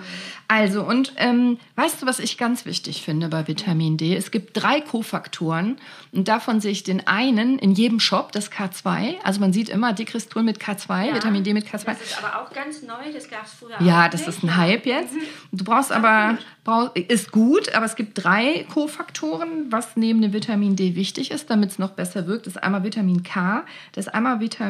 [0.49, 4.17] Also, und ähm, weißt du, was ich ganz wichtig finde bei Vitamin D?
[4.17, 5.77] Es gibt drei Kofaktoren
[6.11, 9.15] und davon sehe ich den einen in jedem Shop, das K2.
[9.23, 11.85] Also man sieht immer Dicristrol mit K2, ja, Vitamin D mit K2.
[11.85, 14.31] Das ist aber auch ganz neu, das gab es früher Ja, das nicht.
[14.39, 15.13] ist ein Hype jetzt.
[15.15, 15.21] Mhm.
[15.53, 20.75] Du brauchst aber, brauch, ist gut, aber es gibt drei Kofaktoren, was neben dem Vitamin
[20.75, 22.47] D wichtig ist, damit es noch besser wirkt.
[22.49, 23.63] Das ist einmal Vitamin K,
[23.93, 24.70] das ist einmal Vitamin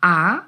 [0.00, 0.42] A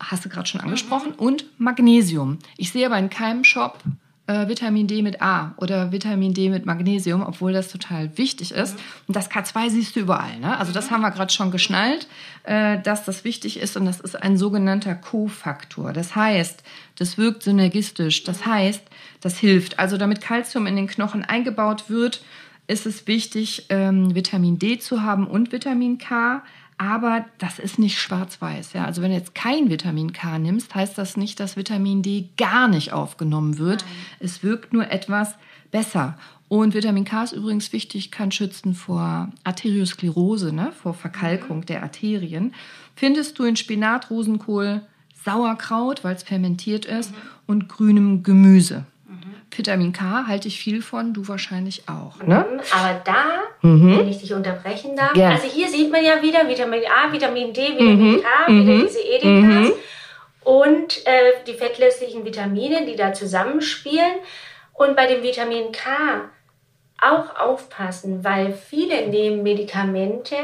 [0.00, 1.18] hast du gerade schon angesprochen, mhm.
[1.18, 2.38] und Magnesium.
[2.56, 3.82] Ich sehe aber in keinem Shop
[4.28, 8.74] äh, Vitamin D mit A oder Vitamin D mit Magnesium, obwohl das total wichtig ist.
[8.74, 8.80] Mhm.
[9.08, 10.38] Und das K2 siehst du überall.
[10.38, 10.56] Ne?
[10.56, 10.94] Also das mhm.
[10.94, 12.06] haben wir gerade schon geschnallt,
[12.44, 15.92] äh, dass das wichtig ist und das ist ein sogenannter Kofaktor.
[15.92, 16.62] Das heißt,
[16.96, 18.22] das wirkt synergistisch.
[18.24, 18.82] Das heißt,
[19.20, 19.78] das hilft.
[19.78, 22.22] Also damit Kalzium in den Knochen eingebaut wird,
[22.66, 26.42] ist es wichtig, ähm, Vitamin D zu haben und Vitamin K.
[26.78, 28.72] Aber das ist nicht schwarz-weiß.
[28.72, 28.84] Ja?
[28.84, 32.68] Also wenn du jetzt kein Vitamin K nimmst, heißt das nicht, dass Vitamin D gar
[32.68, 33.84] nicht aufgenommen wird.
[33.84, 33.94] Nein.
[34.20, 35.34] Es wirkt nur etwas
[35.72, 36.16] besser.
[36.46, 40.72] Und Vitamin K ist übrigens wichtig, kann schützen vor Arteriosklerose, ne?
[40.72, 41.66] vor Verkalkung mhm.
[41.66, 42.54] der Arterien.
[42.94, 44.82] Findest du in Spinat, Rosenkohl,
[45.24, 47.16] Sauerkraut, weil es fermentiert ist, mhm.
[47.46, 48.86] und grünem Gemüse.
[49.50, 52.22] Vitamin K halte ich viel von, du wahrscheinlich auch.
[52.22, 52.46] Ne?
[52.48, 53.24] Mhm, aber da,
[53.62, 53.98] mhm.
[53.98, 55.30] wenn ich dich unterbrechen darf, ja.
[55.30, 58.22] also hier sieht man ja wieder Vitamin A, Vitamin D, Vitamin mhm.
[58.22, 58.86] K, wieder mhm.
[58.86, 59.72] diese Edikas mhm.
[60.44, 64.16] und äh, die fettlöslichen Vitamine, die da zusammenspielen.
[64.74, 66.30] Und bei dem Vitamin K
[67.00, 70.36] auch aufpassen, weil viele nehmen Medikamente,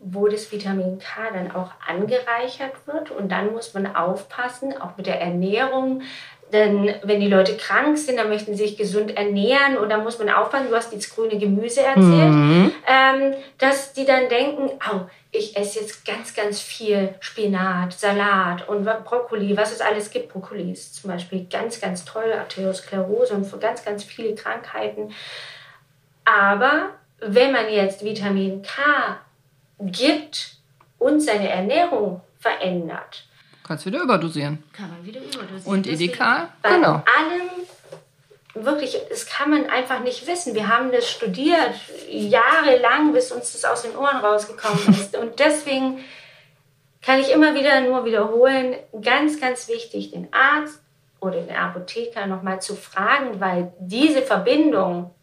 [0.00, 3.10] wo das Vitamin K dann auch angereichert wird.
[3.10, 6.02] Und dann muss man aufpassen, auch mit der Ernährung,
[6.52, 10.18] denn wenn die Leute krank sind, dann möchten sie sich gesund ernähren und da muss
[10.18, 12.72] man aufpassen, du hast jetzt grüne Gemüse erzählt, mhm.
[12.86, 15.00] ähm, dass die dann denken, oh,
[15.32, 20.32] ich esse jetzt ganz, ganz viel Spinat, Salat und Brokkoli, was es alles gibt.
[20.32, 25.12] Brokkoli ist zum Beispiel ganz, ganz toll, Arteriosklerose und für ganz, ganz viele Krankheiten.
[26.24, 29.18] Aber wenn man jetzt Vitamin K
[29.78, 30.56] gibt
[30.98, 33.24] und seine Ernährung verändert,
[33.70, 34.64] Kannst wieder überdosieren.
[34.72, 35.62] Kann man wieder überdosieren.
[35.64, 36.94] Und Edeka, bei genau.
[36.94, 40.56] allem wirklich, das kann man einfach nicht wissen.
[40.56, 41.76] Wir haben das studiert
[42.10, 45.16] jahrelang, bis uns das aus den Ohren rausgekommen ist.
[45.16, 46.00] Und deswegen
[47.00, 50.82] kann ich immer wieder nur wiederholen, ganz, ganz wichtig, den Arzt
[51.20, 55.14] oder den Apotheker nochmal zu fragen, weil diese Verbindung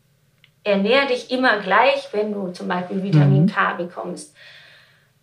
[0.64, 3.50] ernährt dich immer gleich, wenn du zum Beispiel Vitamin mhm.
[3.50, 4.34] K bekommst.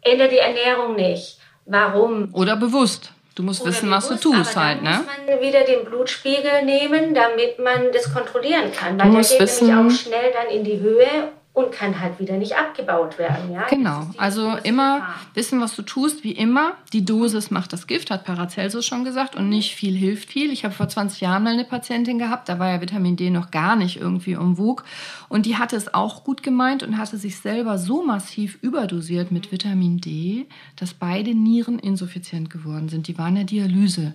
[0.03, 1.39] Ändere die Ernährung nicht.
[1.65, 2.29] Warum?
[2.35, 3.14] Oder bewusst.
[3.35, 4.91] Du musst Oder wissen, was du tust halt, ne?
[4.91, 8.99] muss man wieder den Blutspiegel nehmen, damit man das kontrollieren kann.
[8.99, 12.37] Weil der geht wissen, nämlich auch schnell dann in die Höhe und kann halt wieder
[12.37, 13.53] nicht abgebaut werden.
[13.53, 13.67] Ja?
[13.69, 15.15] Genau, also immer Gefahr.
[15.35, 16.73] wissen, was du tust, wie immer.
[16.93, 20.51] Die Dosis macht das Gift, hat Paracelsus schon gesagt, und nicht viel hilft viel.
[20.51, 23.53] Ich habe vor 20 Jahren mal eine Patientin gehabt, da war ja Vitamin D noch
[23.53, 24.85] gar nicht irgendwie umwog.
[25.29, 29.53] Und die hatte es auch gut gemeint und hatte sich selber so massiv überdosiert mit
[29.53, 33.07] Vitamin D, dass beide Nieren insuffizient geworden sind.
[33.07, 34.15] Die waren ja Dialyse.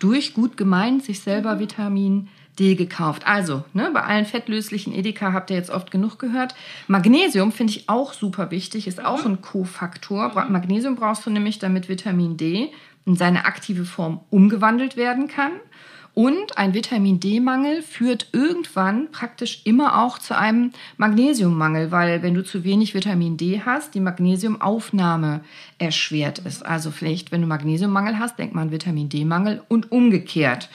[0.00, 3.26] Durch gut gemeint sich selber Vitamin D D gekauft.
[3.26, 6.54] Also, ne, bei allen fettlöslichen Edeka habt ihr jetzt oft genug gehört.
[6.86, 10.32] Magnesium finde ich auch super wichtig, ist auch ein Kofaktor.
[10.48, 12.70] Magnesium brauchst du nämlich, damit Vitamin D
[13.06, 15.52] in seine aktive Form umgewandelt werden kann.
[16.14, 22.44] Und ein Vitamin D-Mangel führt irgendwann praktisch immer auch zu einem Magnesiummangel, weil wenn du
[22.44, 25.40] zu wenig Vitamin D hast, die Magnesiumaufnahme
[25.78, 26.64] erschwert ist.
[26.64, 30.68] Also vielleicht, wenn du Magnesiummangel hast, denkt man Vitamin D-Mangel und umgekehrt.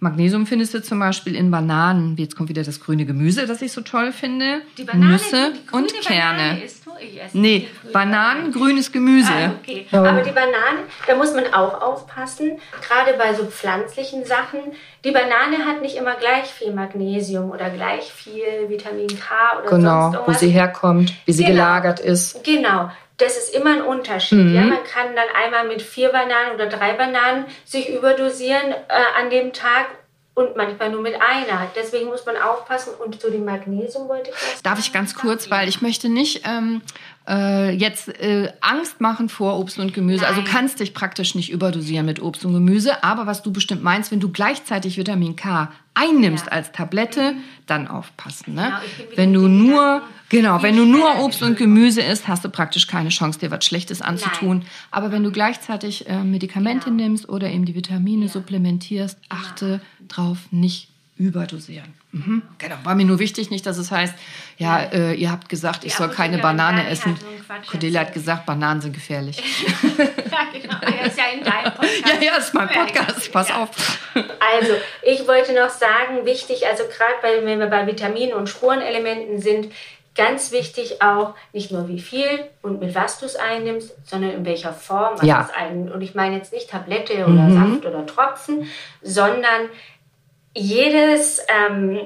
[0.00, 2.16] Magnesium findest du zum Beispiel in Bananen.
[2.16, 4.60] Jetzt kommt wieder das grüne Gemüse, das ich so toll finde.
[4.76, 6.38] Die Banane, Nüsse die und Kerne.
[6.38, 6.90] Banane isst du?
[7.00, 9.32] Ich esse nee, Bananen, grünes Gemüse.
[9.32, 9.86] Ah, okay.
[9.90, 14.60] Aber die Bananen, da muss man auch aufpassen, gerade bei so pflanzlichen Sachen.
[15.04, 20.02] Die Banane hat nicht immer gleich viel Magnesium oder gleich viel Vitamin K oder genau,
[20.02, 20.36] sonst irgendwas.
[20.36, 21.54] wo sie herkommt, wie sie genau.
[21.54, 22.44] gelagert ist.
[22.44, 24.38] Genau das ist immer ein Unterschied.
[24.38, 24.54] Mhm.
[24.54, 24.62] Ja?
[24.62, 29.52] Man kann dann einmal mit vier Bananen oder drei Bananen sich überdosieren äh, an dem
[29.52, 29.86] Tag
[30.34, 31.68] und manchmal nur mit einer.
[31.74, 32.92] Deswegen muss man aufpassen.
[33.04, 36.42] Und zu dem Magnesium wollte ich was Darf ich ganz kurz, weil ich möchte nicht
[36.44, 36.80] ähm,
[37.28, 40.24] äh, jetzt äh, Angst machen vor Obst und Gemüse.
[40.24, 40.46] Also Nein.
[40.46, 43.02] Also kannst dich praktisch nicht überdosieren mit Obst und Gemüse.
[43.02, 46.52] Aber was du bestimmt meinst, wenn du gleichzeitig Vitamin K einnimmst ja.
[46.52, 47.34] als Tablette,
[47.66, 48.54] dann aufpassen.
[48.54, 48.72] Ne?
[48.96, 52.86] Genau, wenn du nur genau, wenn du nur Obst und Gemüse isst, hast du praktisch
[52.86, 54.58] keine Chance, dir was Schlechtes anzutun.
[54.58, 54.66] Nein.
[54.90, 57.02] Aber wenn du gleichzeitig äh, Medikamente genau.
[57.02, 58.32] nimmst oder eben die Vitamine ja.
[58.32, 60.08] supplementierst, achte genau.
[60.08, 60.87] drauf, nicht
[61.18, 61.94] überdosieren.
[62.12, 62.42] Mhm.
[62.58, 62.76] Genau.
[62.84, 64.14] War mir nur wichtig, nicht, dass es heißt,
[64.56, 67.18] ja, äh, ihr habt gesagt, ich soll keine Banane essen.
[67.68, 69.36] Cordelia hat gesagt, Bananen sind gefährlich.
[69.98, 70.04] ja,
[70.52, 70.76] genau.
[70.80, 72.06] Das ist ja in deinem Podcast.
[72.06, 73.32] Ja, ja, ist mein Podcast.
[73.32, 73.70] Pass auf.
[74.14, 79.72] Also, ich wollte noch sagen, wichtig, also gerade wenn wir bei Vitaminen und Spurenelementen sind,
[80.14, 84.44] ganz wichtig auch, nicht nur wie viel und mit was du es einnimmst, sondern in
[84.44, 85.42] welcher Form ja.
[85.48, 85.92] es einnimmt.
[85.92, 87.54] Und ich meine jetzt nicht Tablette oder mhm.
[87.54, 88.68] Saft oder Tropfen,
[89.00, 89.68] sondern
[90.58, 92.00] jedes, ähm,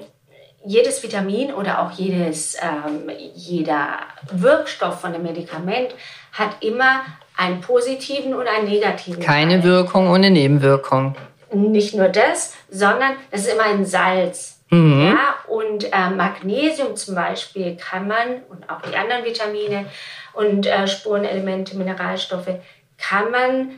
[0.65, 3.99] jedes Vitamin oder auch jedes, ähm, jeder
[4.31, 5.95] Wirkstoff von dem Medikament
[6.33, 7.01] hat immer
[7.37, 9.23] einen positiven und einen negativen.
[9.23, 9.65] Keine Teil.
[9.65, 11.17] Wirkung ohne Nebenwirkung.
[11.53, 14.61] Nicht nur das, sondern es ist immer ein Salz.
[14.71, 15.15] Mhm.
[15.15, 19.87] Ja, und äh, Magnesium zum Beispiel kann man, und auch die anderen Vitamine
[20.33, 22.49] und äh, Spurenelemente, Mineralstoffe,
[22.97, 23.71] kann man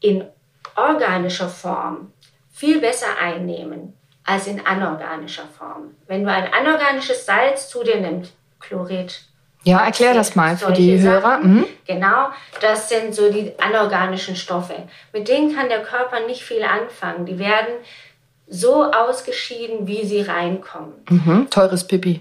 [0.00, 0.24] in
[0.76, 2.12] organischer Form
[2.62, 5.96] viel besser einnehmen als in anorganischer Form.
[6.06, 9.20] Wenn du ein anorganisches Salz zu dir nimmst, Chlorid.
[9.64, 11.38] Ja, erklär das mal für die Hörer.
[11.38, 11.66] Mhm.
[11.88, 12.28] Genau,
[12.60, 14.76] das sind so die anorganischen Stoffe.
[15.12, 17.26] Mit denen kann der Körper nicht viel anfangen.
[17.26, 17.74] Die werden
[18.46, 20.92] so ausgeschieden, wie sie reinkommen.
[21.08, 21.50] Mhm.
[21.50, 22.20] Teures Pipi.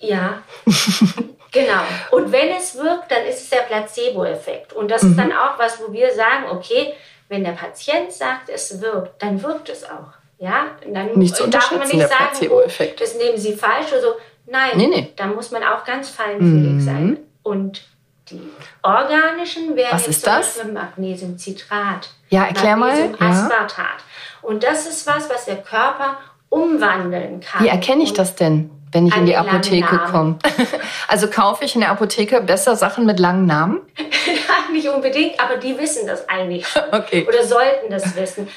[0.00, 0.42] Ja,
[1.52, 1.82] genau.
[2.10, 4.72] Und wenn es wirkt, dann ist es der Placebo-Effekt.
[4.72, 5.10] Und das mhm.
[5.10, 6.94] ist dann auch was, wo wir sagen, okay,
[7.28, 10.12] wenn der Patient sagt, es wirkt, dann wirkt es auch.
[10.38, 12.62] Ja, dann nicht zu darf man nicht sagen, oh,
[12.98, 14.08] das nehmen Sie falsch oder so.
[14.46, 15.12] Nein, nee, nee.
[15.16, 16.80] da muss man auch ganz feinfühlig mhm.
[16.80, 17.18] sein.
[17.42, 17.82] Und
[18.30, 18.40] die
[18.82, 20.62] organischen wären Was ist das?
[20.64, 22.10] Magnesiumcitrat.
[22.28, 23.78] Ja, erklär Magnesiumaspartat.
[23.78, 24.48] Ja.
[24.48, 27.64] Und das ist was, was der Körper umwandeln kann.
[27.64, 30.38] Wie erkenne ich das denn, wenn ich in die Apotheke komme?
[31.08, 33.80] also kaufe ich in der Apotheke besser Sachen mit langen Namen?
[34.72, 36.82] nicht unbedingt, aber die wissen das eigentlich schon.
[36.92, 37.26] Okay.
[37.26, 38.48] Oder sollten das wissen.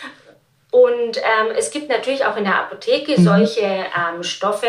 [0.72, 3.24] Und ähm, es gibt natürlich auch in der Apotheke mhm.
[3.24, 4.68] solche ähm, Stoffe,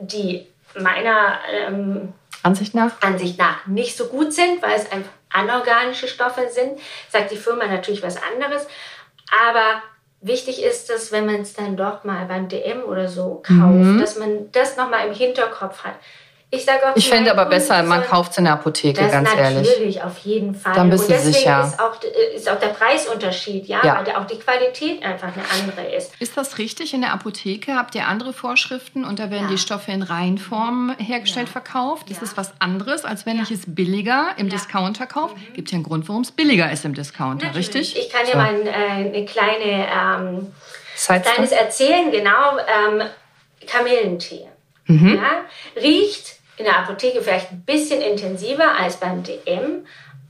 [0.00, 0.46] die
[0.78, 3.00] meiner ähm, Ansicht nach?
[3.00, 6.80] Ansicht nach nicht so gut sind, weil es einfach anorganische Stoffe sind.
[7.08, 8.66] Sagt die Firma natürlich was anderes.
[9.48, 9.82] Aber
[10.20, 13.98] wichtig ist dass wenn man es dann doch mal beim DM oder so kauft, mhm.
[14.00, 15.94] dass man das nochmal im Hinterkopf hat.
[16.52, 19.38] Ich sage auch, ich finde aber besser, man kauft es in der Apotheke, ganz natürlich,
[19.38, 19.68] ehrlich.
[19.68, 20.74] Natürlich, auf jeden Fall.
[20.74, 21.64] Dann bist und deswegen du sicher.
[21.64, 22.02] Ist auch,
[22.34, 24.04] ist auch der Preisunterschied, ja, ja.
[24.04, 26.12] weil auch die Qualität einfach eine andere ist.
[26.18, 26.92] Ist das richtig?
[26.92, 29.50] In der Apotheke habt ihr andere Vorschriften und da werden ja.
[29.50, 31.52] die Stoffe in Reinform hergestellt, ja.
[31.52, 32.10] verkauft.
[32.10, 35.36] Ist das was anderes, als wenn ich es billiger im Discounter kaufe?
[35.36, 35.54] Mhm.
[35.54, 37.68] Gibt ja einen Grund, warum es billiger ist im Discounter, natürlich.
[37.74, 37.96] richtig?
[37.96, 38.38] Ich kann dir so.
[38.38, 40.52] mal ein, äh, eine kleine ähm,
[41.06, 42.58] kleines erzählen, genau.
[42.58, 43.02] Ähm,
[43.68, 44.48] Kamillentee.
[44.86, 45.14] Mhm.
[45.14, 49.86] Ja, riecht in der Apotheke vielleicht ein bisschen intensiver als beim DM,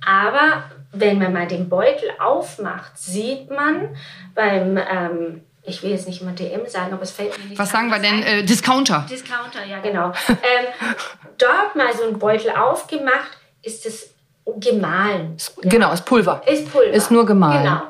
[0.06, 0.62] aber
[0.92, 3.96] wenn man mal den Beutel aufmacht, sieht man
[4.34, 7.70] beim, ähm, ich will jetzt nicht mal DM sagen, aber es fällt mir nicht Was
[7.70, 8.22] sagen wir denn?
[8.22, 9.06] Äh, Discounter.
[9.10, 10.12] Discounter, ja, genau.
[10.28, 10.36] ähm,
[11.36, 14.14] dort mal so ein Beutel aufgemacht, ist es
[14.58, 15.36] gemahlen.
[15.62, 16.42] Genau, ist Pulver.
[16.46, 16.92] Ist Pulver.
[16.92, 17.64] Ist nur gemahlen.
[17.64, 17.82] Genau.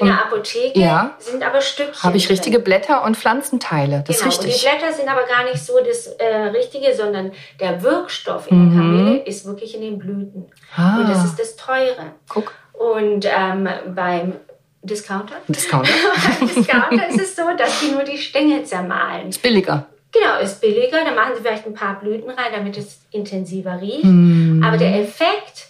[0.00, 2.02] In der Apotheke ja, sind aber Stückchen.
[2.02, 4.04] Habe ich richtige Blätter und Pflanzenteile.
[4.06, 4.54] Das genau, ist richtig.
[4.54, 8.66] Und die Blätter sind aber gar nicht so das äh, Richtige, sondern der Wirkstoff in
[8.66, 8.70] mhm.
[8.70, 10.46] der Kamille ist wirklich in den Blüten.
[10.76, 10.98] Ah.
[11.00, 12.12] Und das ist das Teure.
[12.28, 12.52] Guck.
[12.72, 14.34] Und ähm, beim
[14.82, 15.36] Discounter?
[15.48, 15.90] Discounter.
[16.38, 19.28] beim Discounter ist es so, dass die nur die Stängel zermahlen.
[19.28, 19.86] Ist billiger.
[20.12, 21.04] Genau, ist billiger.
[21.04, 24.04] Da machen sie vielleicht ein paar Blüten rein, damit es intensiver riecht.
[24.04, 24.62] Mhm.
[24.64, 25.68] Aber der Effekt,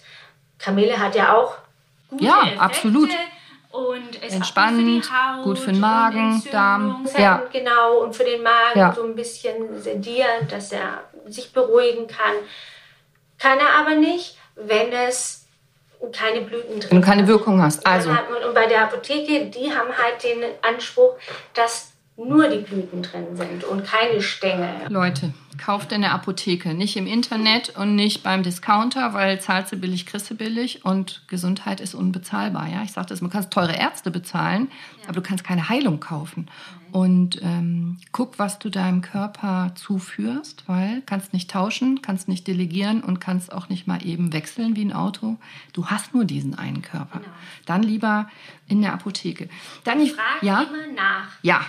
[0.57, 1.55] Kamille hat ja auch
[2.09, 2.61] gute ja, Effekte.
[2.61, 3.09] absolut
[3.71, 7.07] und es entspannt, gut für, Haut, gut für den Magen, Darm.
[7.17, 7.43] Ja.
[7.51, 8.93] Genau, und für den Magen ja.
[8.93, 12.33] so ein bisschen sedieren, dass er sich beruhigen kann.
[13.37, 15.45] Kann er aber nicht, wenn es
[16.11, 17.85] keine Blüten drin Wenn du keine Wirkung hast.
[17.85, 18.09] Also.
[18.09, 21.15] Und bei der Apotheke, die haben halt den Anspruch,
[21.53, 24.69] dass nur die Blüten drin sind und keine Stängel.
[24.89, 29.77] Leute, kauft in der Apotheke, nicht im Internet und nicht beim Discounter, weil zahlst du
[29.77, 32.67] billig, kriegst du billig und Gesundheit ist unbezahlbar.
[32.67, 32.83] Ja?
[32.83, 34.69] Ich sage das, man kann teure Ärzte bezahlen,
[35.01, 35.09] ja.
[35.09, 36.49] aber du kannst keine Heilung kaufen.
[36.91, 43.03] Und ähm, guck, was du deinem Körper zuführst, weil kannst nicht tauschen, kannst nicht delegieren
[43.03, 45.37] und kannst auch nicht mal eben wechseln wie ein Auto.
[45.73, 47.19] Du hast nur diesen einen Körper.
[47.19, 47.31] Genau.
[47.65, 48.27] Dann lieber
[48.67, 49.49] in der Apotheke.
[49.83, 50.61] Dann ich frage ja?
[50.63, 51.27] immer nach.
[51.43, 51.61] Ja,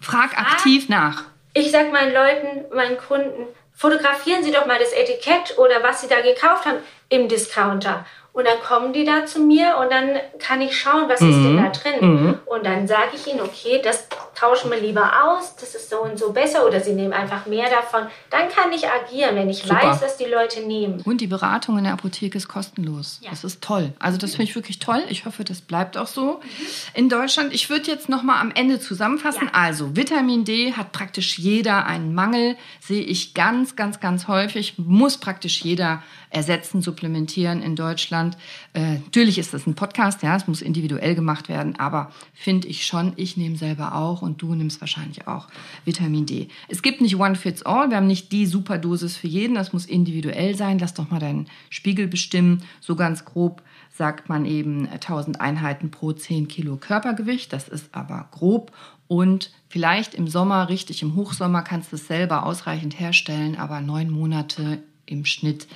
[0.00, 1.24] frag, frag aktiv nach.
[1.58, 6.06] Ich sage meinen Leuten, meinen Kunden, fotografieren Sie doch mal das Etikett oder was Sie
[6.06, 8.06] da gekauft haben im Discounter.
[8.32, 11.30] Und dann kommen die da zu mir und dann kann ich schauen, was mhm.
[11.30, 11.64] ist denn mhm.
[11.64, 11.96] da drin.
[12.00, 12.38] Mhm.
[12.46, 14.06] Und dann sage ich ihnen, okay, das
[14.38, 17.68] tauschen wir lieber aus, das ist so und so besser oder sie nehmen einfach mehr
[17.68, 18.08] davon.
[18.30, 19.82] Dann kann ich agieren, wenn ich Super.
[19.82, 21.00] weiß, dass die Leute nehmen.
[21.04, 23.18] Und die Beratung in der Apotheke ist kostenlos.
[23.22, 23.30] Ja.
[23.30, 23.92] Das ist toll.
[23.98, 25.02] Also das finde ich wirklich toll.
[25.08, 26.66] Ich hoffe, das bleibt auch so mhm.
[26.94, 27.52] in Deutschland.
[27.52, 29.46] Ich würde jetzt noch mal am Ende zusammenfassen.
[29.46, 29.60] Ja.
[29.60, 34.74] Also Vitamin D hat praktisch jeder einen Mangel, sehe ich ganz, ganz, ganz häufig.
[34.78, 38.36] Muss praktisch jeder ersetzen, supplementieren in Deutschland.
[38.74, 42.86] Äh, natürlich ist das ein Podcast, ja, es muss individuell gemacht werden, aber finde ich
[42.86, 45.48] schon, ich nehme selber auch und du nimmst wahrscheinlich auch
[45.84, 46.48] Vitamin D.
[46.68, 49.86] Es gibt nicht One Fits All, wir haben nicht die Superdosis für jeden, das muss
[49.86, 50.78] individuell sein.
[50.78, 52.62] Lass doch mal deinen Spiegel bestimmen.
[52.80, 53.62] So ganz grob
[53.92, 57.52] sagt man eben 1000 Einheiten pro 10 Kilo Körpergewicht.
[57.52, 58.70] Das ist aber grob
[59.08, 64.10] und vielleicht im Sommer, richtig im Hochsommer, kannst du es selber ausreichend herstellen, aber neun
[64.10, 65.66] Monate im Schnitt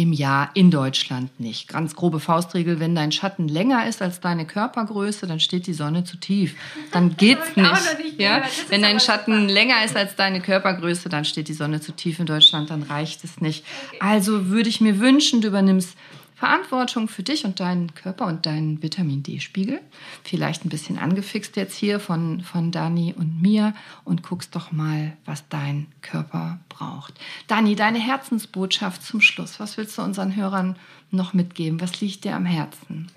[0.00, 1.68] im Jahr in Deutschland nicht.
[1.68, 6.04] Ganz grobe Faustregel, wenn dein Schatten länger ist als deine Körpergröße, dann steht die Sonne
[6.04, 6.54] zu tief.
[6.92, 7.98] Dann geht's nicht.
[7.98, 8.42] nicht ja?
[8.68, 9.52] Wenn dein Schatten super.
[9.52, 13.24] länger ist als deine Körpergröße, dann steht die Sonne zu tief in Deutschland, dann reicht
[13.24, 13.64] es nicht.
[13.88, 13.98] Okay.
[14.00, 15.96] Also würde ich mir wünschen, du übernimmst
[16.40, 19.82] Verantwortung für dich und deinen Körper und deinen Vitamin D-Spiegel.
[20.24, 23.74] Vielleicht ein bisschen angefixt jetzt hier von, von Dani und mir
[24.04, 27.12] und guckst doch mal, was dein Körper braucht.
[27.46, 29.60] Dani, deine Herzensbotschaft zum Schluss.
[29.60, 30.78] Was willst du unseren Hörern
[31.10, 31.78] noch mitgeben?
[31.78, 33.12] Was liegt dir am Herzen?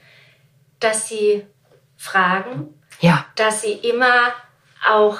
[0.81, 1.45] Dass sie
[1.95, 3.25] fragen, ja.
[3.37, 4.33] dass sie immer
[4.85, 5.19] auch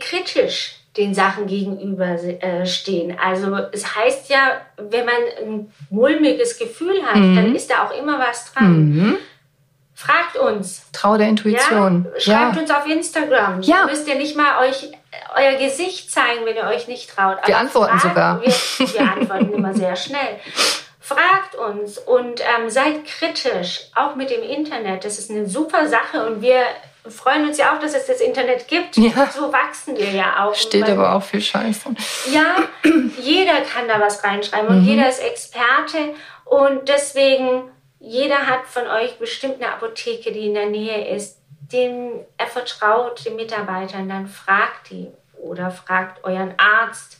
[0.00, 3.10] kritisch den Sachen gegenüberstehen.
[3.10, 7.36] Äh, also es heißt ja, wenn man ein mulmiges Gefühl hat, mhm.
[7.36, 8.94] dann ist da auch immer was dran.
[8.94, 9.16] Mhm.
[9.94, 10.90] Fragt uns.
[10.92, 12.06] Trau der Intuition.
[12.14, 12.20] Ja?
[12.20, 12.62] Schreibt ja.
[12.62, 13.62] uns auf Instagram.
[13.62, 13.80] Ja.
[13.80, 14.92] Ihr müsst ja nicht mal euch
[15.34, 17.38] euer Gesicht zeigen, wenn ihr euch nicht traut.
[17.38, 18.42] Aber wir antworten sogar.
[18.42, 18.52] Wir,
[18.92, 20.38] wir antworten immer sehr schnell.
[21.00, 25.04] Fragt uns und ähm, seid kritisch, auch mit dem Internet.
[25.04, 26.60] Das ist eine super Sache und wir
[27.10, 28.96] freuen uns ja auch, dass es das Internet gibt.
[28.96, 29.28] Ja.
[29.30, 30.54] So wachsen wir ja auch.
[30.56, 31.90] Steht aber auch viel Scheiße.
[32.32, 32.56] Ja,
[33.20, 34.88] jeder kann da was reinschreiben und mhm.
[34.88, 36.14] jeder ist Experte
[36.44, 41.38] und deswegen, jeder hat von euch bestimmt eine Apotheke, die in der Nähe ist,
[41.72, 45.08] dem er vertraut, den Mitarbeitern, dann fragt die
[45.40, 47.18] oder fragt euren Arzt.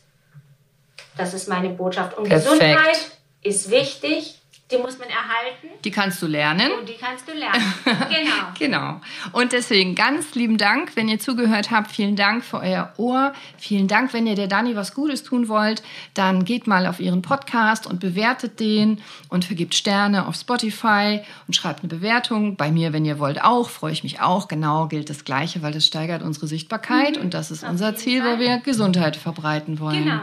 [1.16, 2.16] Das ist meine Botschaft.
[2.16, 2.61] Und Perfekt.
[2.61, 3.11] Gesundheit
[3.42, 5.68] ist wichtig die muss man erhalten.
[5.85, 6.72] Die kannst du lernen.
[6.72, 7.62] Und die kannst du lernen.
[8.09, 8.52] Genau.
[8.59, 9.00] genau.
[9.33, 11.90] Und deswegen ganz lieben Dank, wenn ihr zugehört habt.
[11.90, 13.33] Vielen Dank für euer Ohr.
[13.59, 15.83] Vielen Dank, wenn ihr der Dani was Gutes tun wollt,
[16.14, 21.55] dann geht mal auf ihren Podcast und bewertet den und vergibt Sterne auf Spotify und
[21.55, 22.57] schreibt eine Bewertung.
[22.57, 23.70] Bei mir, wenn ihr wollt, auch.
[23.70, 24.48] Freue ich mich auch.
[24.48, 27.22] Genau gilt das Gleiche, weil das steigert unsere Sichtbarkeit mhm.
[27.22, 28.33] und das ist auf unser Ziel, Fall.
[28.33, 30.05] weil wir Gesundheit verbreiten wollen.
[30.05, 30.20] Genau.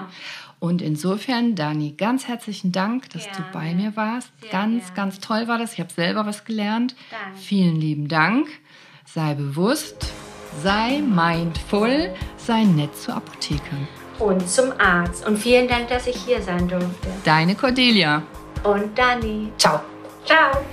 [0.64, 3.38] Und insofern, Dani, ganz herzlichen Dank, dass gerne.
[3.38, 4.32] du bei mir warst.
[4.40, 4.96] Sehr ganz, gerne.
[4.96, 5.74] ganz toll war das.
[5.74, 6.96] Ich habe selber was gelernt.
[7.12, 7.38] Danke.
[7.38, 8.48] Vielen lieben Dank.
[9.06, 10.14] Sei bewusst,
[10.62, 13.76] sei mindful, sei nett zur Apotheke.
[14.20, 15.28] Und zum Arzt.
[15.28, 17.10] Und vielen Dank, dass ich hier sein durfte.
[17.26, 18.24] Deine Cordelia.
[18.64, 19.52] Und Dani.
[19.58, 19.82] Ciao.
[20.24, 20.64] Ciao.